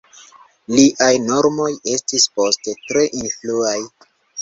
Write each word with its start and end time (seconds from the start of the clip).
Liaj 0.75 1.09
normoj 1.27 1.69
estis 1.99 2.29
poste 2.41 2.77
tre 2.89 3.09
influaj. 3.25 3.79